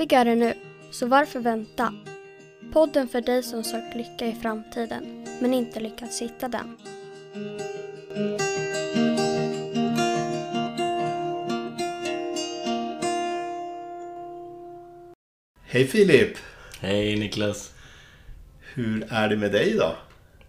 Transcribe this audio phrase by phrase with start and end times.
[0.00, 0.54] Lyckligare nu,
[0.90, 1.94] så varför vänta?
[2.72, 6.76] Podden för dig som sökt lycka i framtiden, men inte lyckats hitta den.
[15.62, 16.36] Hej Filip!
[16.80, 17.72] Hej Niklas.
[18.74, 19.96] Hur är det med dig då?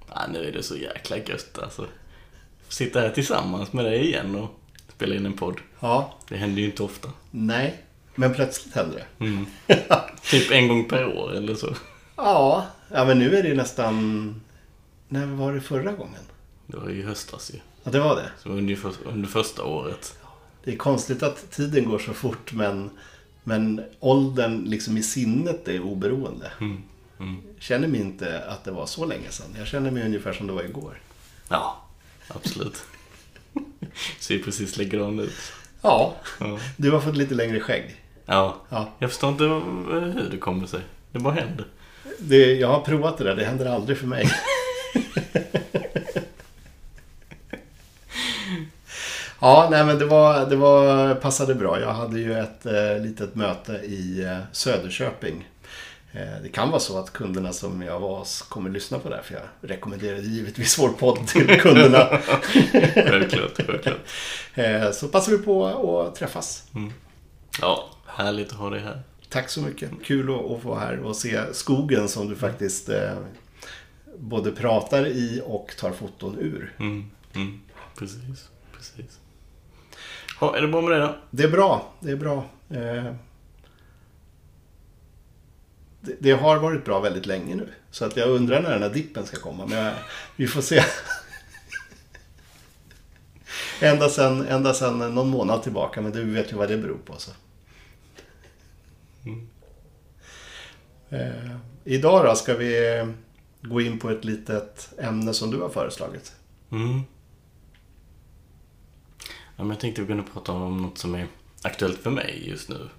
[0.09, 1.87] Ja, nu är det så jäkla gött alltså.
[2.69, 4.49] Sitta här tillsammans med dig igen och
[4.95, 5.59] spela in en podd.
[5.79, 7.09] Ja, Det händer ju inte ofta.
[7.31, 9.25] nej, men plötsligt händer det.
[9.25, 9.45] Mm.
[10.23, 11.75] Typ en gång per år eller så.
[12.15, 14.41] Ja, ja men nu är det ju nästan...
[15.07, 16.21] När var det förra gången?
[16.67, 17.59] Det var ju i höstas ju.
[17.83, 18.29] Ja, det var det.
[18.43, 20.17] Så under, under första året.
[20.63, 22.89] Det är konstigt att tiden går så fort men,
[23.43, 26.51] men åldern liksom i sinnet är oberoende.
[26.59, 26.81] Mm.
[27.19, 27.41] Mm.
[27.59, 29.55] Känner mig inte att det var så länge sedan.
[29.57, 31.01] Jag känner mig ungefär som det var igår.
[31.49, 31.85] Ja,
[32.27, 32.83] absolut.
[34.19, 35.33] Ser ju precis likadan ut.
[35.81, 36.59] Ja, Ja.
[36.77, 38.00] du har fått lite längre skägg.
[38.25, 38.55] Ja.
[38.69, 40.79] Ja, Jag förstår inte hur det kommer sig.
[41.11, 41.65] Det bara händer.
[42.19, 44.25] det, jag har provat det där, det händer aldrig för mig.
[49.43, 51.79] Ja, nej men det var, det var, passade bra.
[51.79, 55.47] Jag hade ju ett eh, litet möte i eh, Söderköping.
[56.11, 59.23] Eh, det kan vara så att kunderna som jag var kommer lyssna på det här,
[59.23, 62.19] för jag rekommenderade givetvis vår podd till kunderna.
[62.93, 63.97] Självklart, självklart.
[64.53, 66.63] eh, så passar vi på att träffas.
[67.61, 69.01] Ja, härligt att ha dig här.
[69.29, 69.91] Tack så mycket.
[70.03, 73.17] Kul att, få här och se skogen som du faktiskt eh,
[74.17, 76.73] både pratar i och tar foton ur.
[76.79, 77.11] Mm.
[77.33, 77.61] Mm.
[77.97, 79.19] Precis, precis.
[80.41, 81.15] Ja, är det bra med dig då?
[81.31, 81.93] Det är bra.
[81.99, 82.45] Det är bra.
[82.69, 83.13] Eh,
[86.01, 87.69] det, det har varit bra väldigt länge nu.
[87.91, 89.65] Så att jag undrar när den här dippen ska komma.
[89.65, 89.93] Men jag,
[90.35, 90.83] vi får se.
[93.81, 96.01] ända, sen, ända sen någon månad tillbaka.
[96.01, 97.13] Men du vet ju vad det beror på.
[97.17, 97.31] Så.
[101.09, 103.05] Eh, idag då ska vi
[103.61, 106.35] gå in på ett litet ämne som du har föreslagit.
[106.71, 107.01] Mm.
[109.55, 111.27] Ja, men jag tänkte vi kunde prata om något som är
[111.61, 112.89] aktuellt för mig just nu.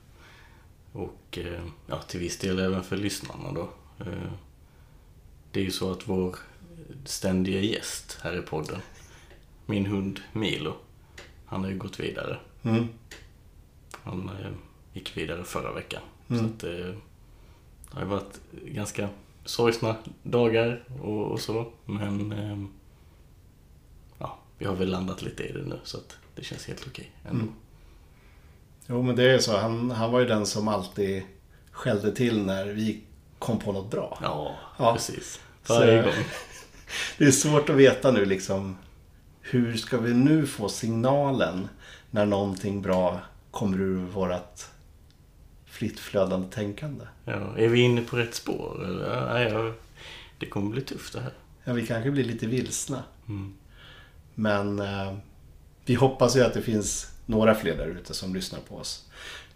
[0.92, 3.70] Och eh, ja, till viss del även för lyssnarna då.
[4.00, 4.32] Eh,
[5.52, 6.36] Det är ju så att vår
[7.04, 8.80] ständiga gäst här i podden,
[9.66, 10.74] min hund Milo,
[11.46, 12.38] han har ju gått vidare.
[12.62, 12.88] Mm.
[13.92, 14.50] Han eh,
[14.92, 16.02] gick vidare förra veckan.
[16.28, 16.42] Mm.
[16.42, 16.94] Så att, eh, det
[17.90, 19.08] har ju varit ganska
[19.44, 21.72] sorgsna dagar och, och så.
[21.84, 22.58] Men eh,
[24.18, 27.10] ja, vi har väl landat lite i det nu så att det känns helt okej
[27.24, 27.42] ändå.
[27.42, 27.54] Mm.
[28.86, 29.56] Jo, men det är så.
[29.56, 31.22] Han, han var ju den som alltid
[31.70, 33.00] skällde till när vi
[33.38, 34.18] kom på något bra.
[34.22, 34.92] Ja, Ja.
[34.92, 35.40] precis.
[35.68, 36.12] Varje gång.
[37.18, 38.76] Det är svårt att veta nu liksom.
[39.40, 41.68] Hur ska vi nu få signalen
[42.10, 44.70] när någonting bra kommer ur vårat
[45.82, 47.04] fritt flödande tänkande?
[47.24, 48.84] Ja, är vi inne på rätt spår?
[48.84, 49.40] Eller?
[49.48, 49.72] Ja,
[50.38, 51.32] det kommer bli tufft det här.
[51.64, 53.02] Ja, vi kanske blir lite vilsna.
[53.28, 53.54] Mm.
[54.34, 55.14] Men eh,
[55.84, 59.08] vi hoppas ju att det finns några fler där ute som lyssnar på oss.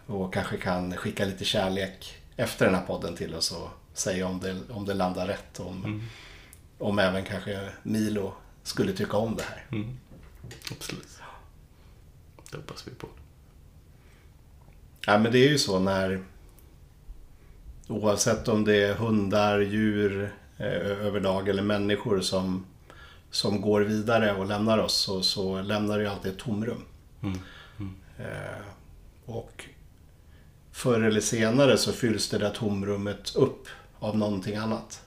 [0.06, 4.40] Och kanske kan skicka lite kärlek efter den här podden till oss och säga om
[4.40, 5.60] det, om det landar rätt.
[5.60, 6.02] Om, Mm.
[6.78, 8.32] om även kanske Milo
[8.62, 9.66] skulle tycka om det här.
[9.72, 9.96] Mm.
[10.70, 11.08] Absolut.
[12.50, 13.08] Det hoppas vi på.
[15.08, 16.24] Ja, men det är ju så när
[17.88, 22.66] oavsett om det är hundar, djur eh, överlag eller människor som,
[23.30, 26.82] som går vidare och lämnar oss så, så lämnar det ju alltid ett tomrum.
[27.22, 27.40] Mm.
[28.18, 28.66] Eh,
[29.26, 29.64] och
[30.72, 33.68] förr eller senare så fylls det där tomrummet upp
[33.98, 35.04] av någonting annat.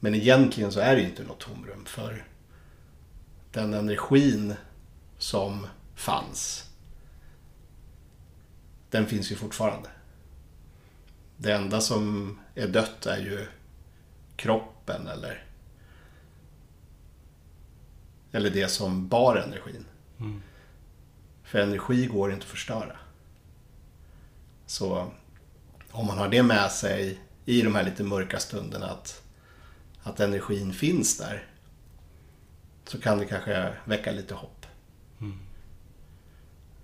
[0.00, 2.24] Men egentligen så är det inte något tomrum för
[3.52, 4.54] den energin
[5.18, 6.67] som fanns
[8.90, 9.88] den finns ju fortfarande.
[11.36, 13.46] Det enda som är dött är ju
[14.36, 15.44] kroppen eller
[18.32, 19.84] eller det som bar energin.
[20.18, 20.42] Mm.
[21.42, 22.96] För energi går inte att förstöra.
[24.66, 25.10] Så
[25.90, 29.22] om man har det med sig i de här lite mörka stunderna att,
[30.02, 31.46] att energin finns där
[32.84, 34.66] så kan det kanske väcka lite hopp.
[35.20, 35.38] Mm.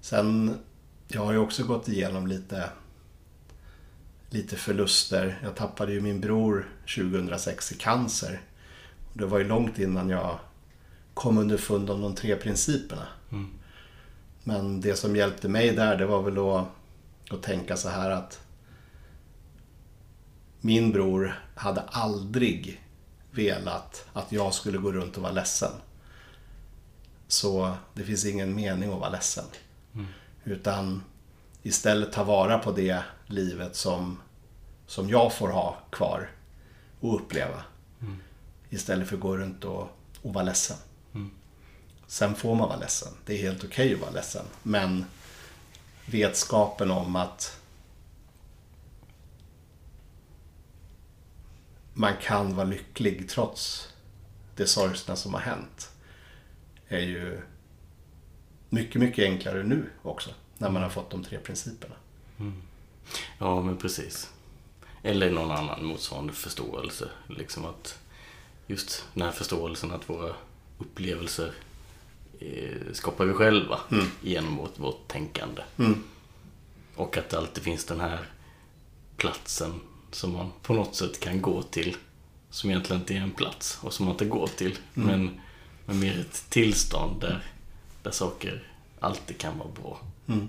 [0.01, 0.59] Sen,
[1.15, 2.71] jag har ju också gått igenom lite,
[4.31, 5.39] lite förluster.
[5.43, 8.41] Jag tappade ju min bror 2006 i cancer.
[9.13, 10.39] Det var ju långt innan jag
[11.15, 13.07] kom underfund om de tre principerna.
[13.33, 13.51] Mm.
[14.45, 16.67] Men det som hjälpte mig där, det var väl att,
[17.31, 18.41] att tänka så här att
[20.61, 22.83] min bror hade aldrig
[23.31, 25.73] velat att jag skulle gå runt och vara ledsen.
[27.29, 29.45] Så det finns ingen mening att vara ledsen.
[29.95, 30.07] Mm.
[30.45, 31.05] Utan
[31.63, 34.21] istället ta vara på det livet som,
[34.87, 36.31] som jag får ha kvar
[37.01, 37.63] och uppleva.
[38.71, 39.89] Istället för att gå runt och,
[40.23, 40.77] och vara ledsen.
[42.07, 43.13] Sen får man vara ledsen.
[43.25, 44.45] Det är helt okej att vara ledsen.
[44.63, 45.05] Men
[46.07, 47.61] vetskapen om att
[51.93, 53.89] man kan vara lycklig trots
[54.57, 55.91] det sorgsna som har hänt
[56.89, 57.41] är ju
[58.75, 60.31] mycket, mycket enklare nu också.
[60.59, 61.95] När man har fått de tre principerna.
[63.39, 64.31] Ja, men precis.
[65.03, 67.09] Eller någon annan motsvarande förståelse.
[67.29, 67.99] Liksom att
[68.67, 70.35] just den här förståelsen att våra
[70.79, 71.53] upplevelser
[72.41, 73.81] eh, skapar vi själva
[74.21, 75.63] genom vårt, vårt tänkande.
[75.79, 76.03] Mm.
[76.97, 78.19] Och att det alltid finns den här
[79.17, 79.81] platsen
[80.11, 81.97] som man på något sätt kan gå till.
[82.51, 84.79] Som egentligen inte är en plats och som man inte går till.
[84.95, 85.41] Men,
[85.87, 87.45] men mer ett tillstånd där,
[88.05, 89.99] där saker alltid kan vara bra.
[90.27, 90.49] Mm.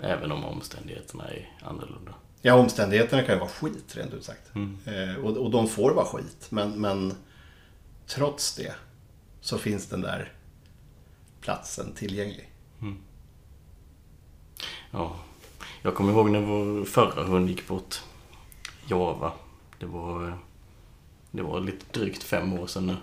[0.00, 2.14] Även om omständigheterna är annorlunda.
[2.42, 4.54] Ja, omständigheterna kan ju vara skit rent ut sagt.
[4.54, 4.78] Mm.
[4.84, 6.46] Eh, och, och de får vara skit.
[6.50, 7.14] Men, men
[8.06, 8.74] trots det
[9.40, 10.32] så finns den där
[11.40, 12.50] platsen tillgänglig.
[14.90, 15.16] Ja,
[15.82, 18.02] jag kommer ihåg när vår förra hund gick bort.
[18.86, 19.32] Java.
[19.78, 20.38] Det var,
[21.30, 22.96] det var lite drygt fem år sedan nu.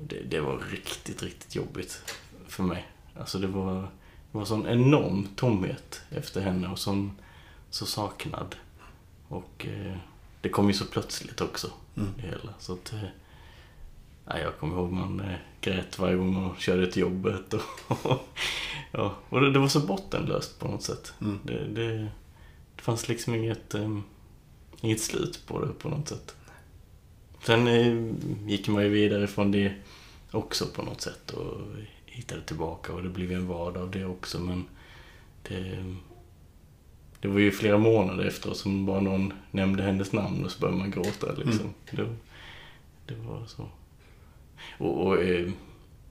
[0.00, 2.02] Det, det var riktigt, riktigt jobbigt
[2.48, 2.86] för mig.
[3.18, 3.74] Alltså det var,
[4.32, 7.12] det var sån enorm tomhet efter henne och sån,
[7.70, 8.56] så saknad.
[9.28, 9.96] Och eh,
[10.40, 11.70] det kom ju så plötsligt också.
[11.94, 12.54] Det hela.
[12.58, 13.02] Så att, eh,
[14.26, 17.54] ja, jag kommer ihåg man eh, grät varje gång man körde till jobbet.
[17.54, 17.64] Och,
[18.92, 21.14] ja, och det, det var så bottenlöst på något sätt.
[21.20, 21.38] Mm.
[21.44, 21.98] Det, det,
[22.76, 23.98] det fanns liksom inget, eh,
[24.80, 26.36] inget slut på det på något sätt.
[27.42, 28.14] Sen eh,
[28.50, 29.74] gick man ju vidare från det
[30.30, 31.60] också på något sätt och
[32.16, 34.64] hittade tillbaka och det blev en vardag av det också men
[35.42, 35.84] det,
[37.20, 40.78] det var ju flera månader efteråt som bara någon nämnde hennes namn och så började
[40.78, 41.74] man gråta liksom.
[41.90, 42.08] Det,
[43.06, 43.68] det var så.
[44.78, 45.50] Och, och eh,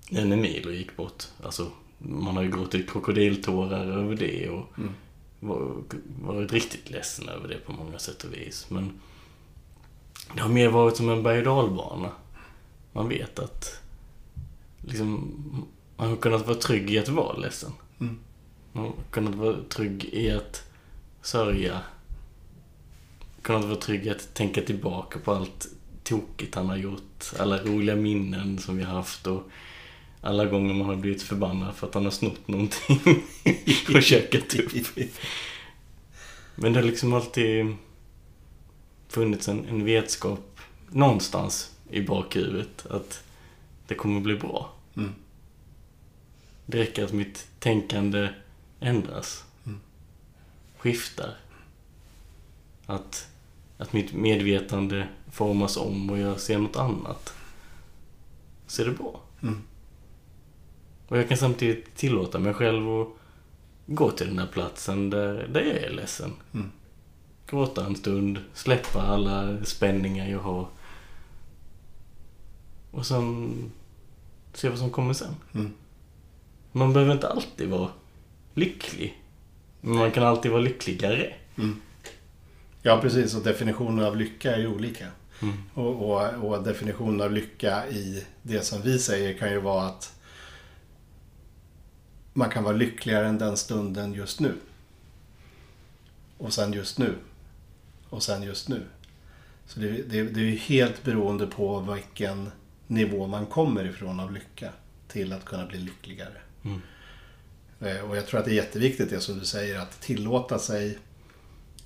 [0.10, 4.66] när Emilio gick bort, alltså man har ju gråtit krokodiltårar över det och
[5.40, 5.74] var,
[6.22, 8.70] varit riktigt ledsen över det på många sätt och vis.
[8.70, 9.00] Men
[10.34, 12.12] det har mer varit som en berg och dalbana.
[12.92, 13.82] Man vet att
[14.82, 15.32] liksom,
[15.98, 17.72] man har kunnat vara trygg i att vara ledsen.
[18.00, 18.20] Mm.
[18.72, 20.64] Man har kunnat vara trygg i att
[21.22, 21.82] sörja.
[23.42, 25.68] Kunnat vara trygg i att tänka tillbaka på allt
[26.04, 27.32] tokigt han har gjort.
[27.40, 29.50] Alla roliga minnen som vi har haft och
[30.22, 33.00] alla gånger man har blivit förbannad för att han har snott någonting
[33.96, 34.72] och käkat upp.
[36.56, 37.76] Men det har liksom alltid
[39.08, 40.60] funnits en, en vetskap
[40.90, 43.24] någonstans i bakhuvudet att
[43.88, 44.74] det kommer bli bra.
[44.98, 45.12] Mm.
[46.66, 48.30] Det räcker att mitt tänkande
[48.80, 49.46] ändras.
[49.66, 49.80] Mm.
[50.78, 51.38] Skiftar.
[52.86, 53.28] Att,
[53.78, 57.34] att mitt medvetande formas om och jag ser något annat.
[58.68, 59.22] Så är det bra.
[59.42, 59.62] Mm.
[61.08, 63.08] Och jag kan samtidigt tillåta mig själv att
[63.86, 66.34] gå till den här platsen där, där jag är ledsen.
[66.54, 66.72] Mm.
[67.48, 70.68] Gråta en stund, släppa alla spänningar jag har.
[72.92, 73.54] Och sen
[74.54, 75.36] se vad som kommer sen.
[75.54, 75.74] Mm.
[76.76, 77.90] Man behöver inte alltid vara
[78.54, 79.22] lycklig.
[79.82, 81.34] Men man kan alltid vara lyckligare.
[82.82, 83.36] Ja, precis.
[83.36, 85.08] Och definitionen av lycka är ju olika.
[85.42, 85.56] Mm.
[85.74, 90.20] Och, och, och definitionen av lycka i det som vi säger kan ju vara att
[92.34, 94.54] man kan vara lyckligare än den stunden just nu.
[96.38, 97.16] Och sen just nu.
[98.10, 98.86] Och sen just nu.
[99.66, 102.52] Så det, det, det är ju helt beroende på vilken
[102.88, 104.70] nivå man kommer ifrån av lycka
[105.08, 106.42] till att kunna bli lyckligare.
[106.66, 106.82] Mm.
[107.82, 110.98] Eh, Och jag tror att det är jätteviktigt det som du säger att tillåta sig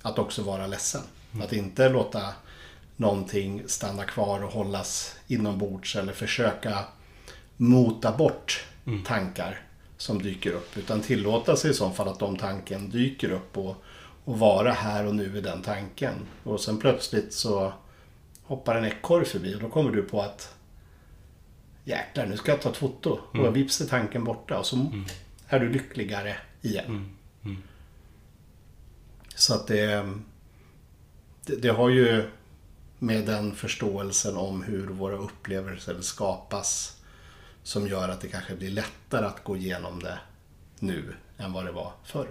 [0.02, 1.02] att också vara ledsen.
[1.42, 2.34] Att inte låta
[2.96, 6.84] någonting stanna kvar och hållas inombords eller försöka
[7.56, 8.64] mota bort
[9.06, 9.60] tankar
[9.96, 10.76] som dyker upp.
[10.76, 13.74] Utan tillåta sig i så fall att de tanken dyker upp och,
[14.24, 16.14] och vara här och nu i den tanken.
[16.44, 17.72] Och sen plötsligt så
[18.42, 20.54] hoppar en ekorre förbi och då kommer du på att
[21.90, 23.18] jäklar nu ska jag ta ett foto.
[23.32, 24.92] Och vips är tanken borta och så
[25.48, 27.16] är du lyckligare igen.
[29.34, 30.12] Så att det,
[31.46, 32.30] det, det har ju
[32.98, 36.96] med den förståelsen om hur våra upplevelser skapas
[37.62, 40.18] som gör att det kanske blir lättare att gå igenom det
[40.78, 42.28] nu än vad det var förr.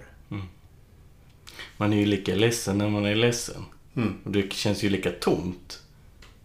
[1.76, 3.64] Man är ju lika ledsen när man är ledsen.
[3.96, 4.18] Mm.
[4.24, 5.82] Och det känns ju lika tomt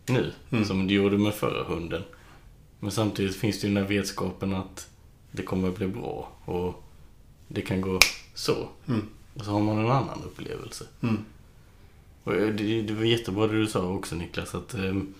[0.05, 0.33] nu
[0.65, 2.03] som det gjorde med förra hunden.
[2.85, 4.89] Men samtidigt finns det ju den här vetskapen att
[5.31, 6.83] det kommer att bli bra och
[7.47, 7.99] det kan gå
[8.33, 8.69] så.
[8.87, 9.09] Mm.
[9.33, 10.85] Och så har man en annan upplevelse.
[11.01, 11.25] Mm.
[12.23, 15.13] Och det, det var jättebra det du sa också Niklas, att, ehm,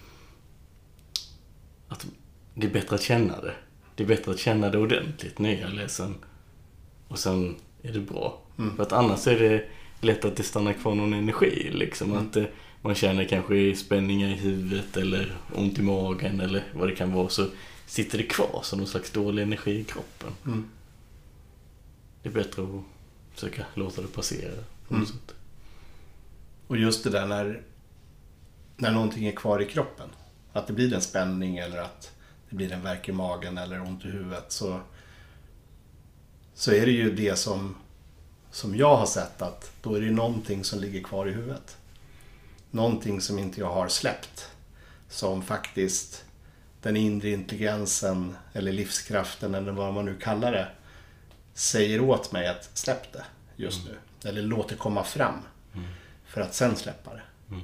[1.88, 2.07] att
[2.53, 3.55] det är bättre att känna det.
[3.95, 6.15] Det är bättre att känna det ordentligt när jag ledsen.
[7.07, 8.41] Och sen är det bra.
[8.57, 8.75] Mm.
[8.75, 9.67] För att annars är det
[10.01, 11.72] lätt att det stannar kvar någon energi.
[11.74, 12.12] Liksom.
[12.12, 12.27] Mm.
[12.27, 12.45] Att eh,
[12.86, 17.30] man känner kanske spänningar i huvudet eller ont i magen eller vad det kan vara.
[17.30, 17.48] Så
[17.86, 20.32] sitter det kvar som någon slags dålig energi i kroppen.
[20.46, 20.70] Mm.
[22.24, 22.84] Det är bättre att
[23.34, 24.51] försöka låta det passera.
[24.88, 25.06] På något Mm.
[25.06, 25.36] sätt.
[26.68, 27.62] Och just det där när,
[28.77, 30.10] när någonting är kvar i kroppen.
[30.54, 32.12] Att det blir en spänning eller att
[32.50, 34.51] det blir en värk i magen eller ont i huvudet.
[34.51, 34.80] Så,
[36.54, 37.75] så är det ju det som,
[38.51, 41.77] som jag har sett att då är det någonting som ligger kvar i huvudet.
[42.75, 44.51] Någonting som inte jag har släppt.
[45.10, 46.25] Som faktiskt
[46.82, 50.67] den inre intelligensen eller livskraften eller vad man nu kallar det
[51.53, 53.98] säger åt mig att släpp det just nu.
[54.29, 55.39] Eller låt det komma fram.
[56.25, 57.22] För att sen släppa det.
[57.50, 57.62] Mm.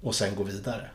[0.00, 0.90] Och sen gå vidare.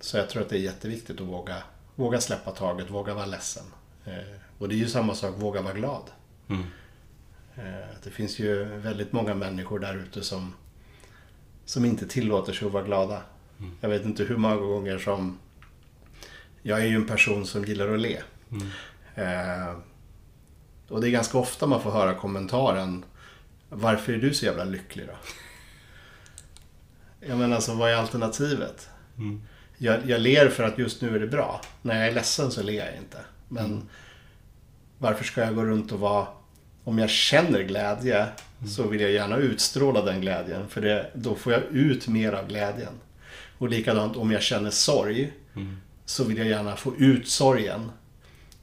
[0.00, 1.62] Så jag tror att det är jätteviktigt att våga,
[1.94, 3.64] våga släppa taget, våga vara ledsen.
[4.04, 6.10] Eh, och det är ju samma sak, våga vara glad.
[7.56, 7.74] Mm.
[7.74, 10.54] Eh, det finns ju väldigt många människor där ute som,
[11.64, 13.22] som inte tillåter sig att vara glada.
[13.80, 15.38] Jag vet inte hur många gånger som...
[16.62, 18.22] Jag är ju en person som gillar att le.
[18.50, 18.68] Mm.
[19.14, 19.76] Eh,
[20.88, 23.04] och det är ganska ofta man får höra kommentaren
[23.76, 25.12] Varför är du så jävla lycklig då?
[27.20, 28.88] Jag menar alltså, vad är alternativet?
[29.18, 29.42] Mm.
[29.78, 31.60] Jag, jag ler för att just nu är det bra.
[31.82, 33.18] När jag är ledsen så ler jag inte.
[33.48, 33.88] Men
[34.98, 36.26] varför ska jag gå runt och vara...
[36.84, 38.26] Om jag känner glädje
[38.76, 40.68] så vill jag gärna utstråla den glädjen.
[40.68, 42.92] För det, då får jag ut mer av glädjen.
[43.58, 45.76] Och likadant om jag känner sorg Mm.
[46.04, 47.90] så vill jag gärna få ut sorgen.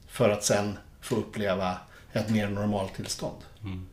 [0.06, 1.76] För att sen få uppleva
[2.12, 3.36] ett mer normalt tillstånd.
[3.62, 3.86] Mm.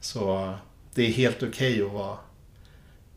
[0.00, 0.54] Så
[0.94, 2.18] det är helt okej att vara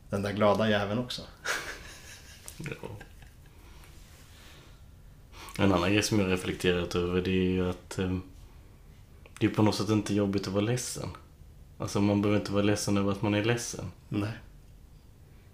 [0.09, 1.21] den där glada jäveln också.
[2.57, 2.89] Ja.
[5.63, 8.17] En annan grej som jag reflekterat över det är ju att eh,
[9.43, 11.09] det är på något sätt inte jobbigt att vara ledsen.
[11.77, 13.85] Alltså man behöver inte vara ledsen över att man är ledsen.
[14.09, 14.31] Nej.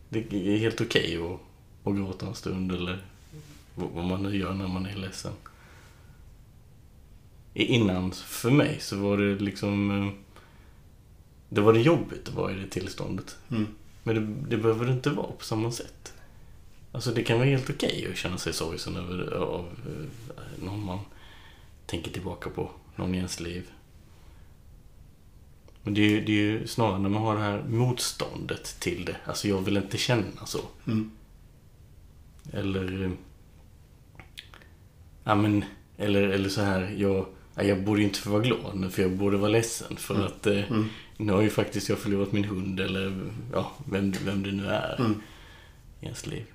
[0.10, 1.40] Det är helt okej att,
[1.88, 3.06] att gråta en stund eller
[3.76, 5.32] vad man nu gör när man är ledsen.
[7.54, 9.92] Innan, för mig, så var det liksom...
[10.08, 10.14] eh,
[11.50, 13.38] Det var det jobbigt att vara i det tillståndet.
[13.52, 13.68] Mm.
[14.04, 16.14] Men det, det behöver det inte vara på samma sätt.
[16.92, 21.00] Alltså det kan vara helt okej att känna sig sorgsen över av eh, någon man
[21.86, 23.68] tänker tillbaka på, någon i ens liv.
[25.90, 29.06] Men det är, ju, det är ju snarare när man har det här motståndet till
[29.06, 29.16] det.
[29.26, 30.60] Alltså jag vill inte känna så.
[30.88, 31.12] Mm.
[32.54, 33.12] Eller...
[35.24, 35.66] Ja men,
[35.98, 39.12] eller, eller så här, jag, ja, jag borde inte få vara glad nu för jag
[39.12, 40.26] borde vara ledsen för Mm.
[40.28, 40.90] att eh, Mm.
[41.18, 44.96] nu har ju faktiskt jag förlorat min hund eller ja, vem, vem det nu är
[45.00, 45.22] Mm.
[46.02, 46.46] i ens liv.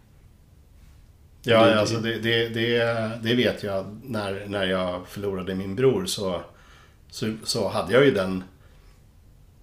[1.42, 4.00] Ja, Det- alltså det, det, det, det vet jag.
[4.04, 6.42] När, när jag förlorade min bror så,
[7.10, 8.44] så, så hade jag ju den,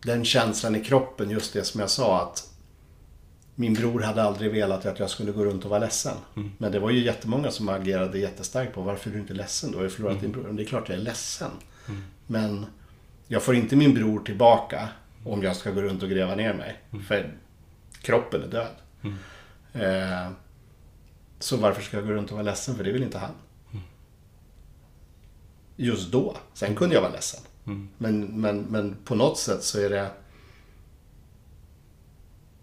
[0.05, 2.51] den känslan i kroppen, just det som jag sa att
[3.55, 6.17] min bror hade aldrig velat att jag skulle gå runt och vara ledsen.
[6.35, 6.51] Mm.
[6.57, 9.71] Men det var ju jättemånga som agerade jättestarkt på varför är du inte ledsen?
[9.71, 10.43] Du har ju förlorat din bror.
[10.43, 11.51] Men det är klart jag är ledsen.
[11.87, 12.01] Mm.
[12.27, 12.65] Men
[13.27, 14.89] jag får inte min bror tillbaka
[15.25, 16.79] om jag ska gå runt och gräva ner mig.
[17.07, 17.33] För
[18.01, 18.75] kroppen är död.
[19.01, 19.17] Mm.
[19.73, 20.31] Eh,
[21.39, 22.75] så varför ska jag gå runt och vara ledsen?
[22.75, 23.31] För det vill inte han.
[25.75, 26.37] Just då.
[26.53, 27.41] Sen kunde jag vara ledsen.
[27.65, 27.89] Mm.
[27.97, 30.11] Men, men, men på något sätt så är det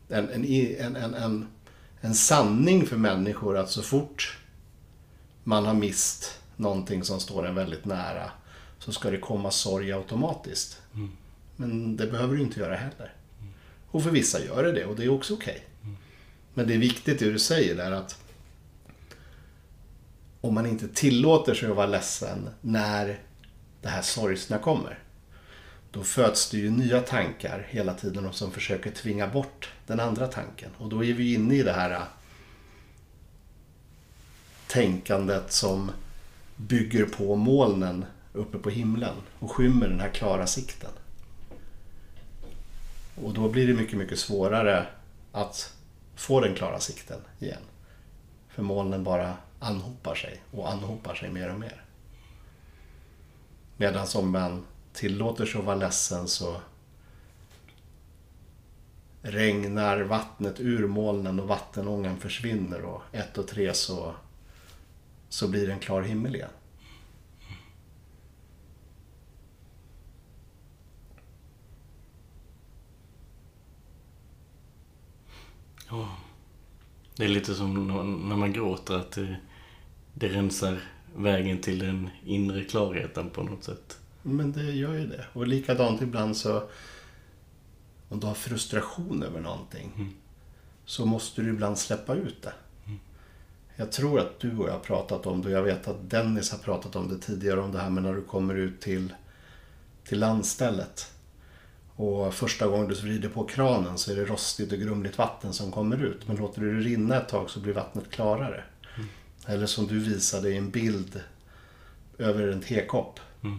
[0.08, 1.46] en, en, en, en,
[2.00, 4.38] en, sanning för människor att så fort
[5.44, 8.30] man har mist någonting som står en väldigt nära
[8.78, 10.82] så ska det komma sorg automatiskt.
[10.94, 11.10] Mm.
[11.56, 13.14] Men det behöver du inte göra heller.
[13.90, 15.64] Och för vissa gör det det och det är också okej.
[16.54, 18.18] Men det är viktigt det du säger där att
[20.40, 23.22] om man inte tillåter sig att vara ledsen när
[23.82, 24.98] det här sorgsna kommer.
[25.90, 30.26] Då föds det ju nya tankar hela tiden och som försöker tvinga bort den andra
[30.26, 30.70] tanken.
[30.78, 32.02] Och då är vi inne i det här äh,
[34.66, 35.90] tänkandet som
[36.56, 40.90] bygger på molnen uppe på himlen och skymmer den här klara sikten.
[43.14, 44.86] Och då blir det mycket, mycket svårare
[45.32, 45.74] att
[46.16, 47.62] få den klara sikten igen.
[48.48, 51.87] För molnen bara anhopar sig och anhopar sig mer och mer.
[53.80, 56.60] Medan om man tillåter sig att vara ledsen så
[59.22, 64.14] regnar vattnet ur molnen och vattenångan försvinner och ett och tre så,
[65.28, 66.50] så blir det en klar himmel igen.
[77.16, 77.88] Det är lite som
[78.28, 79.36] när man gråter att det,
[80.14, 80.80] det rensar
[81.18, 83.98] vägen till den inre klarheten på något sätt.
[84.22, 85.24] Men det gör ju det.
[85.32, 86.62] Och likadant ibland så
[88.08, 90.14] om du har frustration över någonting Mm.
[90.84, 92.52] så måste du ibland släppa ut det.
[93.76, 96.50] Jag tror att du och jag har pratat om det och jag vet att Dennis
[96.50, 99.14] har pratat om det tidigare om det här med när du kommer ut till,
[100.04, 101.12] till landstället.
[101.96, 105.72] Och första gången du vrider på kranen så är det rostigt och grumligt vatten som
[105.72, 106.28] kommer ut.
[106.28, 108.64] Men låter du det rinna ett tag så blir vattnet klarare.
[109.48, 111.20] Eller som du visade i en bild
[112.18, 113.20] över en tekopp.
[113.42, 113.58] Mm.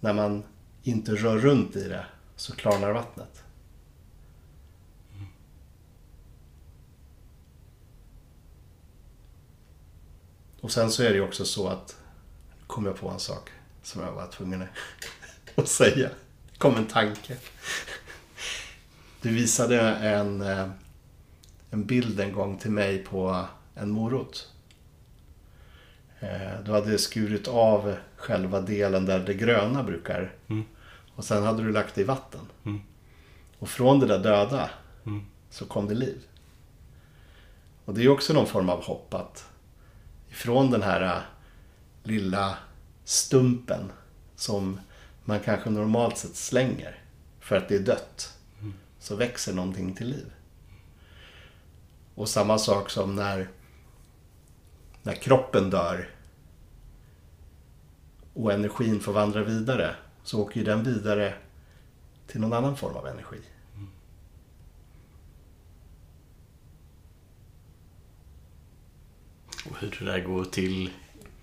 [0.00, 0.42] När man
[0.82, 3.42] inte rör runt i det så klarnar vattnet.
[10.60, 11.96] Och sen så är det ju också så att,
[12.66, 13.50] kom jag på en sak
[13.82, 14.64] som jag var tvungen
[15.54, 16.10] att säga.
[16.52, 17.36] Det kom en tanke.
[19.22, 20.68] Du visade en, eh,
[21.70, 24.48] en bild en gång till mig på en morot.
[26.20, 30.32] Eh, Du hade skurit av själva delen där det gröna brukar.
[30.48, 30.64] Mm.
[31.14, 32.40] Och sen hade du lagt det i vatten.
[32.64, 32.80] Mm.
[33.58, 34.70] Och från det där döda
[35.06, 35.22] Mm.
[35.50, 36.22] så kom det liv.
[37.84, 39.46] Och det är också någon form av hopp att
[40.30, 41.22] ifrån den här äh,
[42.02, 42.56] lilla
[43.04, 43.92] stumpen
[44.36, 44.80] som
[45.24, 46.98] man kanske normalt sett slänger
[47.40, 48.38] för att det är dött
[48.98, 50.32] så växer någonting till liv.
[52.14, 53.48] Och samma sak som när,
[55.04, 56.08] när kroppen dör
[58.32, 61.34] och energin får vandra vidare så åker ju den vidare
[62.26, 63.36] till någon annan form av energi.
[69.70, 70.90] Och hur det där går till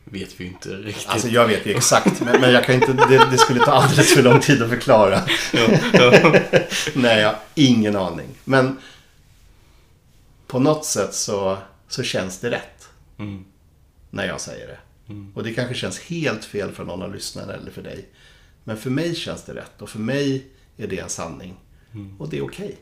[0.04, 1.10] vet vi inte riktigt.
[1.10, 4.14] Alltså jag vet ju exakt, men, men jag kan inte, det, det skulle ta alldeles
[4.14, 5.22] för lång tid att förklara.
[5.54, 6.40] ja, ja.
[6.96, 8.30] Nej, jag har ingen aning.
[8.44, 8.80] Men
[10.48, 12.82] på något sätt så, så känns det rätt
[13.22, 13.46] Mm.
[14.12, 14.80] När jag säger det.
[15.14, 15.32] Mm.
[15.36, 18.10] Och det kanske känns helt fel för någon av lyssnarna eller för dig.
[18.64, 20.48] Men för mig känns det rätt och för mig
[20.78, 21.56] är det en sanning.
[21.94, 22.22] Mm.
[22.22, 22.78] Och det är okej.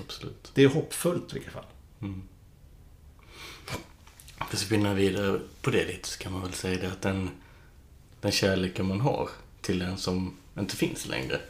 [0.00, 0.50] Absolut.
[0.54, 1.64] Det är hoppfullt i vilket fall.
[4.36, 7.30] För att spinna vidare på det lite så kan man väl säga det att den,
[8.20, 9.28] den kärleken man har
[9.60, 11.40] till den som inte finns längre.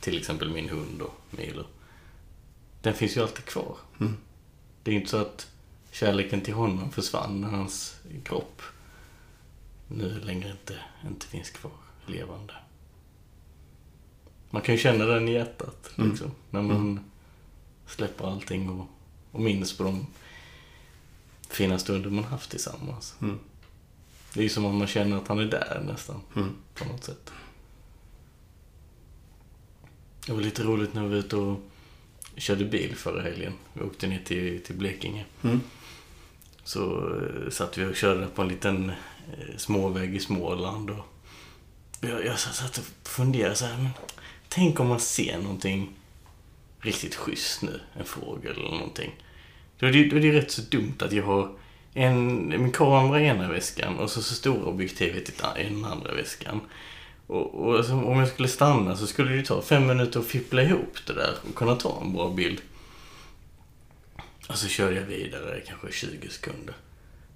[0.00, 1.64] Till exempel min hund och Milo.
[2.82, 3.76] Den finns ju alltid kvar.
[4.00, 4.16] Mm.
[4.82, 5.50] Det är inte så att
[5.92, 8.62] kärleken till honom försvann när hans kropp
[9.88, 11.72] nu längre inte, inte finns kvar
[12.06, 12.54] levande.
[14.50, 16.10] Man kan ju känna den i hjärtat Mm.
[16.10, 16.30] liksom.
[16.50, 17.00] När man
[17.86, 18.86] släpper allting och,
[19.32, 20.06] och minns på de
[21.50, 23.14] fina stunder man haft tillsammans.
[23.22, 23.38] Mm.
[24.34, 26.54] Det är ju som om man känner att han är där nästan, Mm.
[26.74, 27.32] på något sätt.
[30.26, 31.60] Det var lite roligt när vi var ute och
[32.36, 33.52] körde bil förra helgen.
[33.72, 35.24] Vi åkte ner till, till Blekinge.
[35.42, 35.60] Mm.
[36.68, 38.90] Så eh, satt vi och körde på en liten
[39.32, 40.90] eh, småväg i Småland.
[40.90, 41.06] Och
[42.00, 43.90] jag, jag satt och funderade så här, men
[44.48, 45.90] tänk om man ser någonting
[46.80, 49.10] riktigt schysst nu, en fågel eller någonting.
[49.78, 51.50] Då är det, då är det rätt så dumt att jag har
[51.94, 56.60] en, min kamera i ena väskan och så, så stora objektivet i den andra väskan.
[57.26, 60.26] Och, och alltså, om jag skulle stanna så skulle det ju ta fem minuter att
[60.26, 62.60] fippla ihop det där och kunna ta en bra bild.
[64.48, 66.74] Och så körde jag vidare kanske 20 sekunder.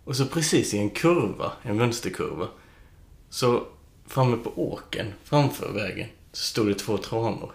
[0.05, 2.48] Och så precis i en kurva, en vänsterkurva,
[3.31, 3.66] så
[4.07, 7.53] framme på åken framför vägen så stod det två tranor.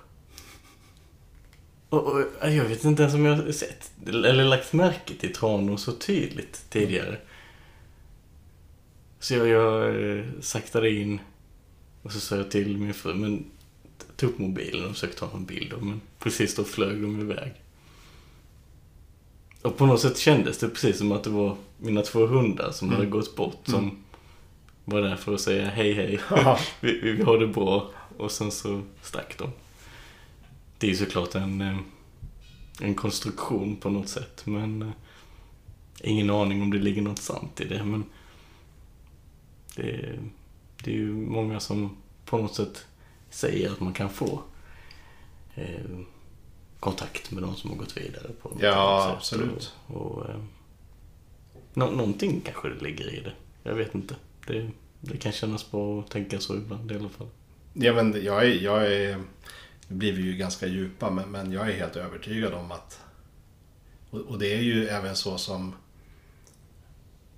[1.89, 5.78] Och, och jag vet inte ens om jag har sett eller lagt märke till tranor
[5.78, 7.17] så tydligt tidigare.
[9.20, 11.20] Så jag, jag eh, saktade in
[12.04, 13.46] och så sa jag till min fru, men
[14.15, 15.74] ta upp mobilen och försök ta en bild.
[15.82, 17.54] Men precis då flög de iväg.
[19.67, 22.89] Och på något sätt kändes det precis som att det var mina två hundar som
[22.89, 23.97] hade gått bort som
[24.86, 26.19] var där för att säga hej hej,
[26.82, 27.89] vi, vi, vi har det bra.
[28.17, 29.49] Och sen så stack de.
[30.77, 31.77] Det är såklart en, eh,
[32.82, 34.89] en konstruktion på något sätt men eh,
[36.01, 38.03] ingen aning om det ligger något sant i det men
[39.75, 40.19] det, är-
[40.84, 42.86] det är ju många som på något sätt
[43.30, 44.41] säger att man kan få
[45.56, 45.99] eh,
[46.88, 49.17] kontakt med de som har gått vidare på något Ja, sätt.
[49.17, 49.73] absolut.
[49.88, 50.39] Och, och, eh,
[51.73, 53.34] nå- någonting kanske det ligger i det.
[53.63, 54.15] Jag vet inte.
[54.47, 54.69] Det,
[55.02, 57.28] det kan kännas bra att tänka så ibland i alla fall.
[57.73, 59.17] Ja, men jag är, jag är,
[59.88, 63.00] nu blir vi ju ganska djupa, men, men jag är helt övertygad om att
[64.10, 65.76] och, och det är ju även så som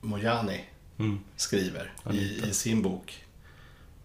[0.01, 0.65] Mojani
[0.99, 1.19] Mm.
[1.35, 3.25] skriver i, i sin bok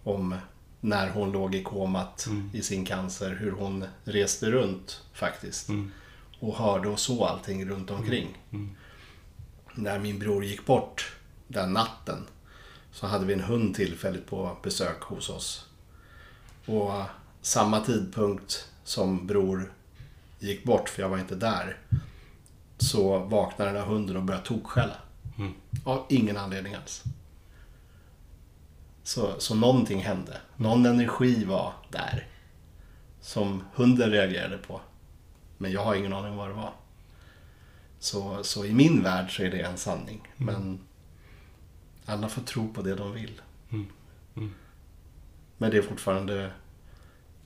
[0.04, 0.34] om
[0.84, 2.50] när hon låg i komat Mm.
[2.52, 5.68] i sin cancer, hur hon reste runt faktiskt.
[5.68, 5.90] Mm.
[6.40, 8.38] Och hörde och såg allting runt omkring.
[8.50, 8.70] Mm.
[9.74, 11.12] När min bror gick bort
[11.48, 12.26] den natten
[12.92, 15.66] så hade vi en hund tillfälligt på besök hos oss.
[16.66, 17.02] Och
[17.42, 19.72] samma tidpunkt som bror
[20.38, 21.78] gick bort, för jag var inte där,
[22.78, 24.96] så vaknade den där hunden och började tokskälla.
[25.38, 25.52] Mm.
[25.84, 27.02] Av ingen anledning alls.
[29.04, 30.40] Så, så någonting hände.
[30.56, 32.26] Någon energi var där.
[33.20, 34.80] Som hunden reagerade på.
[35.58, 36.72] Men jag har ingen aning om vad det var.
[37.98, 40.28] Så, så i min värld så är det en sanning.
[40.36, 40.80] Men
[42.06, 43.40] alla får tro på det de vill.
[43.70, 43.86] Mm.
[44.36, 44.54] Mm.
[45.58, 46.52] Men det är fortfarande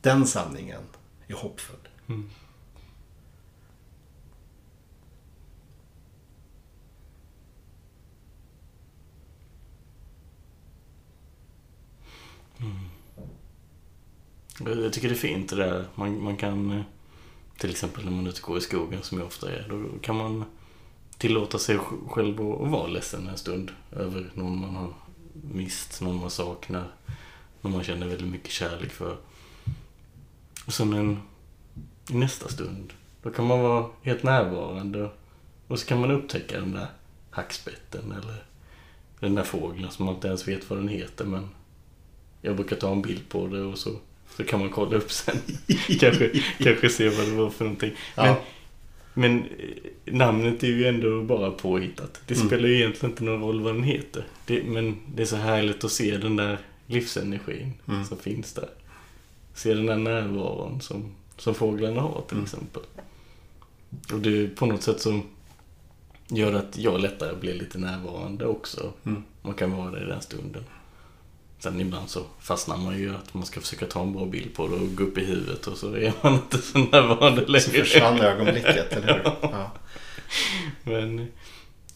[0.00, 0.82] den sanningen
[1.26, 1.88] är hoppfull.
[12.60, 12.88] Mm.
[14.82, 15.84] Jag tycker det är fint det där.
[15.94, 16.82] Man, man kan, eh,
[17.58, 19.98] till exempel när man är ute och går i skogen som jag ofta är, då
[20.02, 20.44] kan man
[21.18, 24.92] tillåta sig själv att att vara ledsen en stund över någon man har
[25.32, 26.88] mist, någon man saknar,
[27.60, 29.16] någon man känner väldigt mycket kärlek för.
[30.66, 31.22] Och sen en,
[32.10, 32.92] i nästa stund,
[33.22, 35.10] då kan man vara helt närvarande
[35.68, 36.86] och så kan man upptäcka den där
[37.30, 38.44] hackspetten eller
[39.20, 41.48] den där fågeln som man inte ens vet vad den heter men
[42.42, 43.90] jag brukar ta en bild på det och så,
[44.36, 45.36] så kan man kolla upp sen.
[46.00, 47.92] kanske, kanske se vad det var för någonting.
[48.16, 48.40] Men, Ja.
[49.14, 52.20] men eh, namnet är ju ändå bara påhittat.
[52.26, 52.46] Det Mm.
[52.46, 54.24] spelar ju egentligen inte någon roll vad den heter.
[54.46, 58.04] Det, men det är så härligt att se den där livsenergin Mm.
[58.04, 58.68] som finns där.
[59.54, 61.04] Se den där närvaron som,
[61.36, 62.44] som fåglarna har till Mm.
[62.44, 62.82] exempel.
[64.12, 65.22] Och det är på något sätt som
[66.28, 68.92] gör att jag lättare blir lite närvarande också.
[69.06, 69.22] Mm.
[69.42, 70.64] Man kan vara där i den stunden.
[71.58, 74.68] Sen ibland så fastnar man ju att man ska försöka ta en bra bild på
[74.68, 77.84] det och gå upp i huvudet och så är man inte så närvarande Så längre.
[77.84, 79.22] försvann ögonblicket, eller hur?
[79.42, 79.72] Ja.
[80.82, 81.26] Men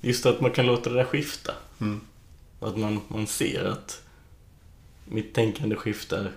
[0.01, 1.53] just att man kan låta det där skifta.
[1.81, 2.01] Mm.
[2.61, 4.03] Att man, man ser att
[5.05, 6.31] mitt tänkande skiftar,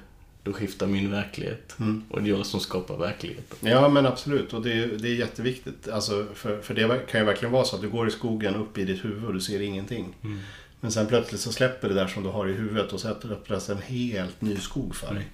[0.44, 1.76] då skiftar min verklighet.
[1.80, 2.04] Mm.
[2.10, 3.58] Och det är jag som skapar verkligheten.
[3.70, 5.88] Ja men absolut och det är, det är jätteviktigt.
[5.88, 8.78] Alltså, för, för det kan ju verkligen vara så att du går i skogen upp
[8.78, 10.14] i ditt huvud och du ser ingenting.
[10.24, 10.40] Mm.
[10.80, 13.70] Men sen plötsligt så släpper det där som du har i huvudet och så öppnas
[13.70, 15.28] en helt ny skog för dig.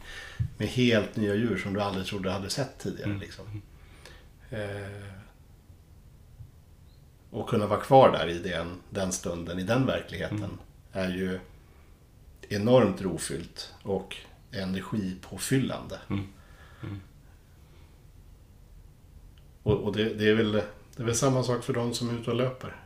[0.58, 3.10] Med helt nya djur som du aldrig trodde hade sett tidigare.
[3.10, 3.19] Mm.
[3.21, 3.62] Liksom.
[4.49, 5.15] Eh,
[7.30, 10.58] och kunna vara kvar där i den, den stunden, i den verkligheten, Mm.
[10.91, 11.39] är ju
[12.49, 14.17] enormt rofyllt och
[14.51, 15.99] energipåfyllande.
[16.10, 16.27] Mm.
[16.84, 16.99] Mm.
[19.63, 20.63] Och, och det, det, är väl, det
[20.97, 22.81] är väl samma sak för de som är ute och löper.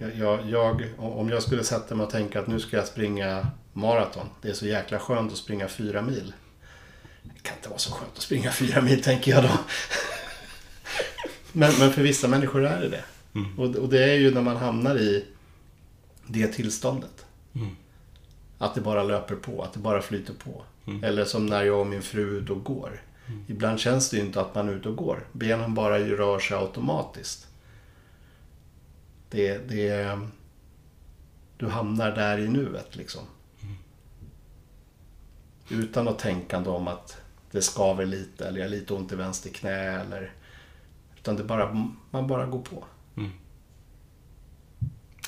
[0.00, 3.46] Jag, jag, jag, om jag skulle sätta mig och tänka att nu ska jag springa
[3.72, 4.26] maraton.
[4.42, 6.32] Det är så jäkla skönt att springa fyra mil.
[7.22, 9.58] Det kan inte vara så skönt att springa fyra mil tänker jag då.
[11.52, 13.04] Men, men för vissa människor är det det.
[13.34, 13.58] Mm.
[13.58, 15.24] Och, och det är ju när man hamnar i
[16.26, 17.26] det tillståndet.
[17.54, 17.76] Mm.
[18.58, 20.62] Att det bara löper på, att det bara flyter på.
[20.86, 21.04] Mm.
[21.04, 23.02] Eller som när jag och min fru då går.
[23.46, 25.26] Ibland känns det ju inte att man är ute och går.
[25.32, 27.46] Benen bara rör sig automatiskt.
[29.36, 30.18] Det, det,
[31.56, 33.22] du hamnar där i nuet liksom.
[35.68, 37.16] Utan att tänkande om att
[37.50, 40.32] det skaver lite eller jag har lite ont i vänster knä eller...
[41.16, 42.84] Utan det bara, man bara går på.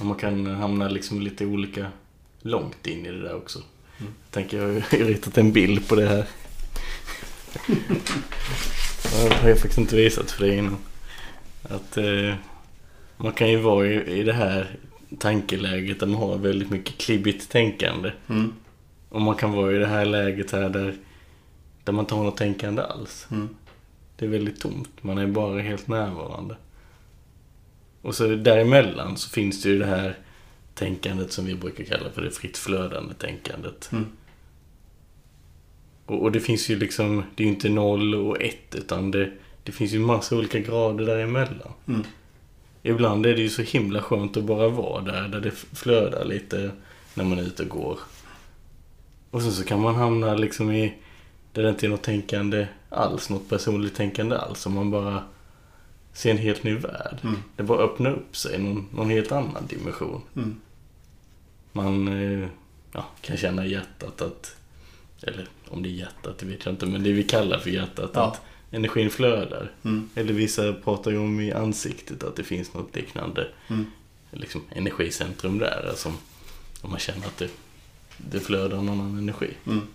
[0.01, 1.93] Och man kan hamna liksom lite olika
[2.41, 3.59] långt in i det där också.
[3.99, 4.13] Mm.
[4.25, 6.27] Jag tänker, jag har ju ritat en bild på det här.
[9.03, 10.79] Det har jag faktiskt inte visat för dig innan.
[11.63, 12.35] Att eh,
[13.19, 14.77] man kan ju vara i, i det här
[15.19, 18.13] tankeläget där man har väldigt mycket klibbigt tänkande.
[18.29, 18.53] Mm.
[19.09, 20.95] Och man kan vara i det här läget här där,
[21.85, 23.27] där man inte har något tänkande alls.
[23.31, 23.49] Mm.
[24.17, 25.03] Det är väldigt tomt.
[25.03, 26.57] Man är bara helt närvarande.
[28.03, 30.19] Och så däremellan så finns det ju det här
[30.75, 33.89] tänkandet som vi brukar kalla för det fritt flödande tänkandet.
[33.93, 34.07] Mm.
[36.07, 39.31] Och, och det finns ju liksom, det är ju inte noll och ett utan det,
[39.63, 41.73] det finns ju massa olika grader däremellan.
[41.89, 42.03] Mm.
[42.83, 46.71] Ibland är det ju så himla skönt att bara vara där, där det flödar lite
[47.15, 47.99] när man är ute och går.
[49.31, 50.95] Och sen så kan man hamna liksom i,
[51.53, 54.67] där det inte är något tänkande alls, något personligt tänkande alls.
[54.67, 55.23] Och man bara
[56.13, 57.19] ser en helt ny värld.
[57.23, 57.37] Mm.
[57.57, 60.23] Det bara öppnar upp sig, någon, någon helt annan dimension.
[60.37, 60.61] Mm.
[61.73, 62.49] Man eh,
[62.93, 64.57] ja, kan känna i hjärtat att,
[65.23, 68.11] eller om det är hjärtat, det vet jag inte, men det vi kallar för hjärtat,
[68.15, 68.23] Ja.
[68.23, 69.73] att energin flödar.
[69.85, 70.11] Mm.
[70.15, 73.87] Eller vissa pratar ju om i ansiktet att det finns något liknande Mm.
[74.31, 75.87] liksom, energicentrum där.
[75.89, 76.09] Alltså,
[76.83, 77.49] om man känner att det,
[78.17, 79.55] det flödar någon annan energi.
[79.67, 79.87] Mm.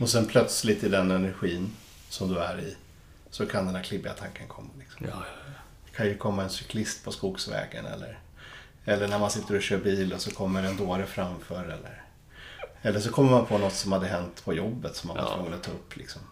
[0.00, 1.70] Och sen plötsligt i den energin
[2.08, 2.76] som du är i
[3.30, 4.68] så kan den här klibbiga tanken komma.
[4.78, 5.06] Liksom.
[5.06, 5.52] Ja, ja,
[5.90, 8.18] Det kan ju komma en cyklist på skogsvägen eller,
[8.84, 11.62] eller när man sitter och kör bil och så kommer en dåre framför.
[11.64, 12.02] Eller,
[12.82, 15.34] eller så kommer man på något som hade hänt på jobbet som man var Ja.
[15.34, 15.96] tvungen att ta upp.
[15.96, 16.22] Liksom.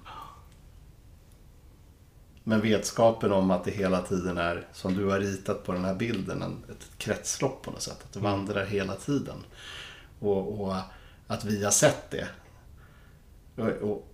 [2.46, 5.94] Men vetskapen om att det hela tiden är, som du har ritat på den här
[5.94, 7.98] bilden, en, ett kretslopp på något sätt.
[8.04, 9.36] Att det vandrar hela tiden.
[10.18, 10.76] Och, och
[11.26, 12.28] att vi har sett det.
[13.56, 14.08] Och, och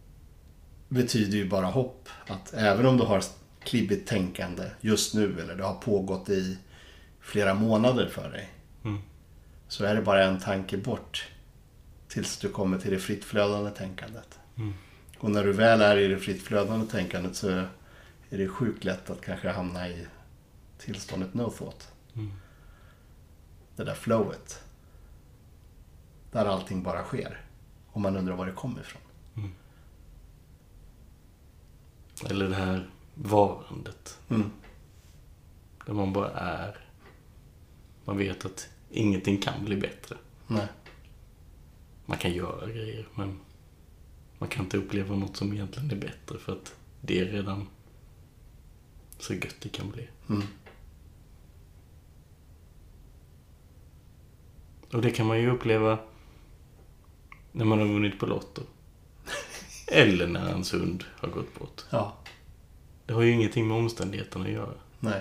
[0.88, 2.08] betyder ju bara hopp.
[2.26, 3.22] Att även om du har
[3.64, 6.58] klibbigt tänkande just nu eller det har pågått i
[7.20, 8.50] flera månader för dig.
[8.84, 9.02] Mm.
[9.68, 11.28] Så är det bara en tanke bort
[12.08, 14.38] tills du kommer till det fritt flödande tänkandet.
[14.56, 14.74] Mm.
[15.18, 17.64] Och när du väl är i det fritt flödande tänkandet så
[18.30, 20.06] är det sjukt lätt att kanske hamna i
[20.78, 21.92] tillståndet no thought.
[22.14, 22.32] Mm.
[23.76, 24.62] Det där flowet.
[26.32, 27.40] Där allting bara sker.
[27.86, 29.02] Och man undrar var det kommer ifrån.
[32.30, 34.18] Eller det här varandet.
[34.28, 34.50] Mm.
[35.86, 36.86] Där man bara är.
[38.04, 40.16] Man vet att ingenting kan bli bättre.
[40.46, 40.68] Nej.
[42.06, 43.40] Man kan göra grejer, men
[44.38, 47.68] man kan inte uppleva något som egentligen är bättre för att det är redan
[49.20, 50.08] så gött det kan bli.
[50.28, 50.42] Mm.
[54.92, 55.98] Och det kan man ju uppleva
[57.52, 58.62] när man har vunnit på Lotto.
[59.86, 61.84] Eller när ens hund har gått bort.
[61.90, 62.16] Ja.
[63.06, 64.74] Det har ju ingenting med omständigheterna att göra.
[65.00, 65.20] Nej.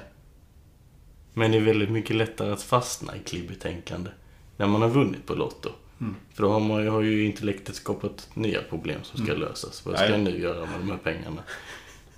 [1.34, 4.10] Men det är väldigt mycket lättare att fastna i klibbetänkande
[4.58, 5.70] när man har vunnit på Lotto.
[6.02, 6.16] Mm.
[6.34, 9.48] För då har, man, har ju intellektet skapat nya problem som ska Mm.
[9.48, 9.86] lösas.
[9.86, 10.12] Vad ska ja.
[10.12, 11.44] jag nu göra med de här pengarna?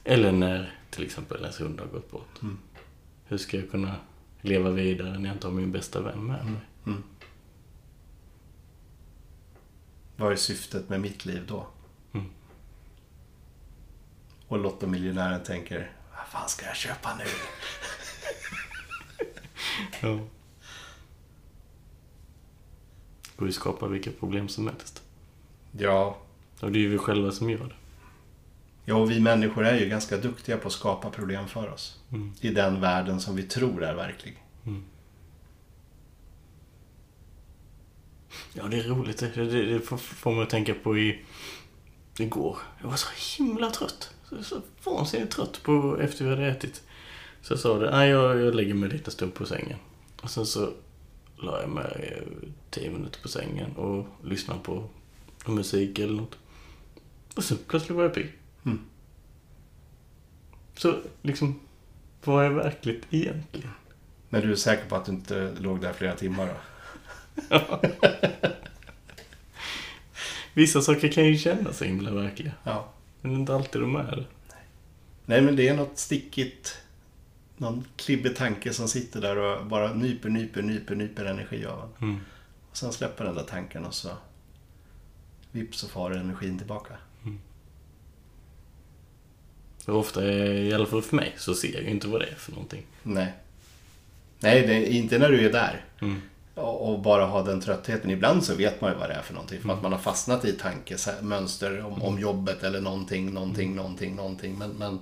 [0.04, 2.42] Eller när till exempel ens hund har gått bort.
[2.42, 2.58] Mm.
[3.26, 3.96] Hur ska jag kunna
[4.42, 6.62] leva vidare när jag inte har min bästa vän med mig?
[6.86, 7.04] Mm.
[10.16, 11.68] Vad är syftet med mitt liv då?
[12.14, 12.26] Mm.
[14.48, 17.24] Och Lottomiljonären tänker, vad fan ska jag köpa nu?
[20.02, 20.20] Ja.
[23.36, 25.04] Och vi skapar vilka problem som helst.
[25.72, 26.18] Ja,
[26.60, 27.76] Och det är ju vi själva som gör det.
[28.86, 32.00] Ja och vi människor är ju ganska duktiga på att skapa problem för oss.
[32.12, 32.34] Mm.
[32.42, 34.44] I den världen som vi tror är verklig.
[34.66, 34.84] Mm.
[38.54, 39.18] Ja, det är roligt.
[39.18, 41.20] Det, det, det får, får man att tänka på i,
[42.20, 42.58] igår.
[42.82, 44.14] Jag var så himla trött.
[44.30, 46.84] Så, så vansinnigt trött på efter vi hade ätit.
[47.42, 49.78] Så jag sa det, nej jag, jag lägger mig lite stund på sängen.
[50.22, 50.74] Och sen så
[51.38, 54.90] la jag mig eh, tio minuter på sängen och lyssnade på
[55.46, 56.38] musik eller något.
[57.36, 58.32] Och så plötsligt var jag pigg.
[58.66, 58.80] Mm.
[60.78, 61.60] Så liksom,
[62.24, 63.72] vad är verkligt egentligen?
[64.30, 66.56] Men du är säker på att du inte låg där flera timmar då?
[70.54, 72.52] Vissa saker kan ju kännas så himla verkliga.
[72.64, 72.90] Ja.
[73.22, 74.26] Men inte alltid de är det.
[75.26, 76.78] Nej, men det är något stickigt.
[77.58, 82.08] Någon klibbig tanke som sitter där och bara nyper, nyper, nyper, nyper energi av en.
[82.08, 82.20] Mm.
[82.72, 84.10] Och sen släpper den där tanken och så
[85.52, 86.94] vips så far energin tillbaka.
[89.86, 92.26] För ofta, är- i alla fall för mig, så ser jag ju inte vad det
[92.28, 92.86] är för någonting.
[93.04, 93.34] Nej.
[94.40, 95.86] Nej, det är inte när du är där.
[96.02, 96.22] Mm.
[96.56, 98.10] Och och bara ha den tröttheten.
[98.12, 99.62] Ibland så vet man ju vad det är för någonting.
[99.62, 104.58] För att man har fastnat i tankemönster om, om jobbet eller någonting, någonting, någonting, någonting.
[104.58, 105.00] Men, men,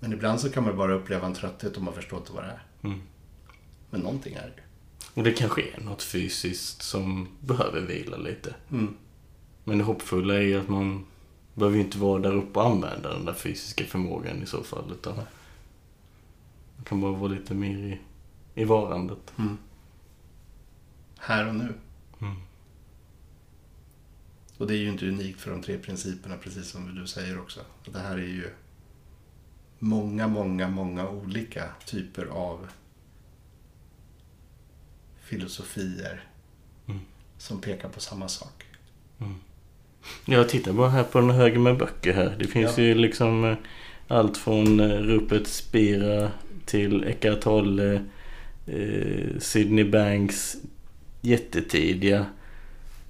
[0.00, 2.50] men ibland så kan man bara uppleva en trötthet och man förstår inte vad det
[2.50, 2.62] är.
[2.82, 3.00] Mm.
[3.90, 4.62] Men någonting är det.
[5.14, 8.54] Och det kanske är något fysiskt som behöver vila lite.
[8.72, 8.94] Mm.
[9.64, 11.06] Men det hoppfulla är ju att man
[11.54, 14.92] behöver ju inte vara där uppe och använda den där fysiska förmågan i så fall.
[14.92, 18.00] Utan man kan bara vara lite mer i,
[18.54, 19.32] i varandet.
[19.38, 19.58] Mm.
[21.18, 21.74] Här och nu.
[22.20, 22.36] Mm.
[24.58, 27.60] Och det är ju inte unikt för de tre principerna, precis som du säger också.
[27.92, 28.50] Det här är ju
[29.78, 32.68] många, många, många olika typer av
[35.20, 36.28] filosofier
[36.86, 37.00] Mm.
[37.38, 38.64] som pekar på samma sak.
[40.24, 42.36] Jag tittar bara här på den högen med böcker här.
[42.38, 42.84] Det finns Ja.
[42.84, 43.56] ju liksom eh,
[44.08, 46.30] allt från eh, Rupert Spira
[46.64, 47.94] till Eckart Tolle,
[48.66, 50.56] eh, Sydney Banks
[51.20, 52.26] jättetidiga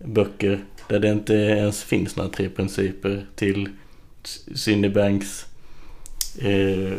[0.04, 3.68] böcker där det inte ens finns några tre principer till
[4.24, 5.46] S- Sydney Banks
[6.38, 6.92] eh,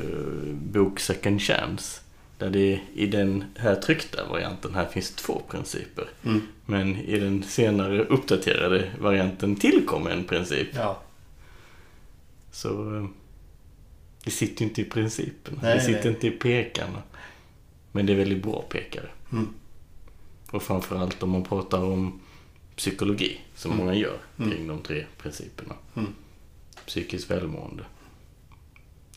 [0.53, 2.01] bok Second Chance.
[2.37, 6.09] Där det i den här tryckta varianten här finns två principer.
[6.23, 6.41] Mm.
[6.65, 10.67] Men i den senare uppdaterade varianten tillkommer en princip.
[10.73, 11.01] Ja,
[12.51, 13.05] Så eh,
[14.23, 15.57] det sitter ju inte i principerna.
[15.61, 16.13] Nej, det sitter nej.
[16.13, 17.01] inte i pekarna.
[17.91, 19.09] Men det är väldigt bra pekare.
[19.31, 19.47] Mm.
[20.51, 22.19] Och framförallt om man pratar om
[22.75, 23.85] psykologi som Mm.
[23.85, 24.51] många gör Mm.
[24.51, 25.73] kring de tre principerna.
[25.95, 26.09] Mm.
[26.85, 27.83] Psykiskt välmående.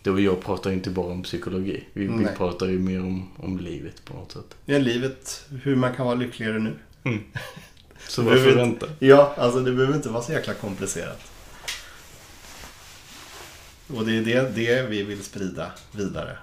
[0.02, 1.84] Du och jag pratar ju inte bara om psykologi.
[1.92, 4.56] Vi, vi pratar ju mer om, om livet på något sätt.
[4.64, 6.72] Ja, livet, hur man kan vara lyckligare nu.
[8.08, 8.86] Så Du varför vänta?
[8.98, 11.20] Ja, alltså det behöver inte vara så jäkla komplicerat.
[13.96, 16.38] Och det är det, det vi vill sprida vidare.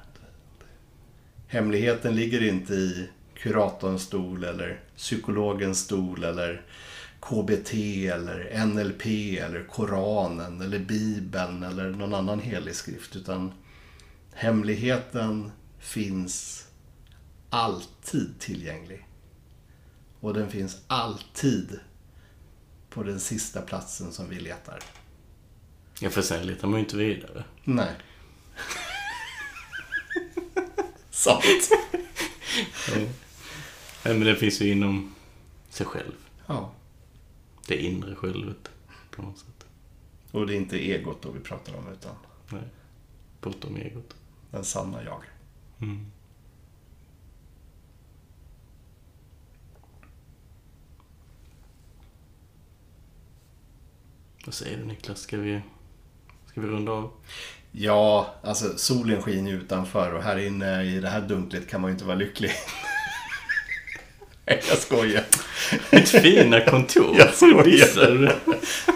[1.47, 6.61] Hemligheten ligger inte i kuratorns stol eller psykologens stol eller
[7.29, 7.73] KBT
[8.07, 9.05] eller NLP
[9.39, 13.15] eller Koranen eller Bibeln eller någon annan helig skrift.
[13.15, 13.53] Utan
[14.33, 16.67] hemligheten finns
[17.49, 19.07] alltid tillgänglig.
[20.19, 21.79] Och den finns alltid
[22.89, 24.79] på den sista platsen som vi letar.
[25.99, 27.43] Ja, för sen letar man ju inte vidare.
[27.63, 27.91] Nej.
[31.09, 31.69] Sant.
[32.95, 33.09] Nej,
[34.03, 35.15] men det finns ju inom
[35.69, 36.13] sig själv.
[36.47, 36.71] Ja.
[37.67, 38.71] Det inre självet
[39.11, 39.65] på något sätt.
[40.31, 42.15] Och det är inte egot då vi pratar om utan
[42.49, 42.63] Nej.
[43.41, 44.15] Bortom egot.
[44.51, 45.23] den sanna jag.
[45.81, 46.11] Mm.
[54.45, 55.21] Vad säger du Niklas?
[55.21, 55.61] Ska vi,
[56.45, 57.11] ska vi runda av?
[57.71, 61.93] Ja, alltså solen skiner utanför och här inne i det här dunklet kan man ju
[61.93, 62.51] inte vara lycklig.
[64.45, 65.25] Nej, jag skojar.
[65.91, 67.15] Mitt fina kontor.
[67.19, 68.35] Jag skojar.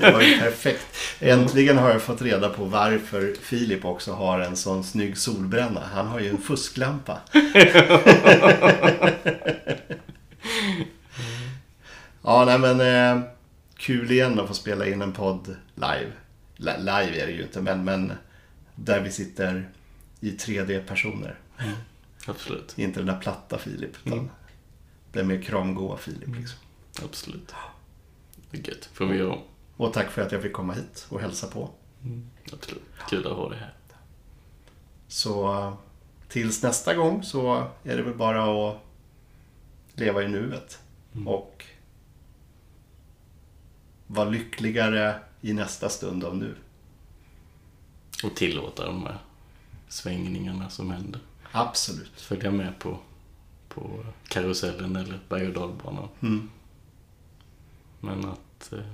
[0.01, 0.11] Det?
[0.11, 0.85] Var ju perfekt.
[1.19, 5.81] Äntligen har jag fått reda på varför Filip också har en sån snygg solbränna.
[5.93, 7.17] Han har ju en fusklampa.
[12.23, 13.23] ja, nej men eh,
[13.77, 16.11] kul igen att få spela in en podd live.
[16.55, 18.13] Li- live är det ju inte, men, men
[18.75, 19.69] där vi sitter
[20.19, 21.35] i 3D-personer.
[22.25, 22.73] Absolut.
[22.77, 24.29] Inte den där platta Filip, utan Mm.
[25.11, 26.35] Den mer kramgoa Filip.
[26.35, 26.59] Liksom.
[27.03, 27.53] Absolut.
[28.51, 28.89] Det är gött.
[28.93, 29.41] Får vi göra om.
[29.77, 31.69] Och tack för att jag fick komma hit och hälsa på.
[32.53, 32.83] Absolut.
[33.09, 33.73] Kul att ha dig här.
[35.07, 35.77] Så
[36.27, 38.77] tills nästa gång så är det väl bara att
[39.93, 40.79] leva i nuet.
[41.25, 41.65] Och
[44.07, 46.55] vara lyckligare i nästa stund av nu.
[48.23, 49.17] Och tillåta de här
[49.87, 51.21] svängningarna som händer.
[51.51, 52.21] Absolut.
[52.21, 52.99] Följa med på,
[53.79, 56.09] på karusellen eller berg och dalbanan.
[56.21, 56.49] Mm.
[57.99, 58.85] Men att eh,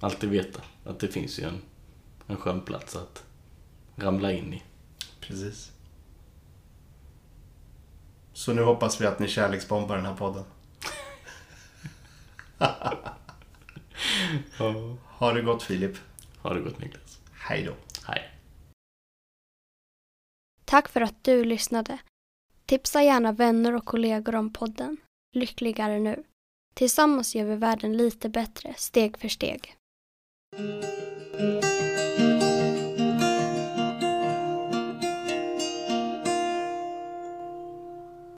[0.00, 1.62] alltid veta att det finns ju en,
[2.26, 3.24] en skön plats att
[3.96, 4.62] ramla in i.
[5.20, 5.72] Precis.
[8.32, 10.44] Så nu hoppas vi att ni kärleksbombar den här podden.
[15.18, 15.96] Ha det gott Filip.
[16.42, 17.20] Ha det gott Niklas.
[17.32, 17.72] Hej då.
[18.06, 18.30] Hej.
[20.64, 21.98] Tack för att du lyssnade.
[22.74, 24.96] Tipsa gärna vänner och kollegor om podden
[25.32, 26.24] Lyckligare nu.
[26.74, 29.76] Tillsammans gör vi världen lite bättre steg för steg.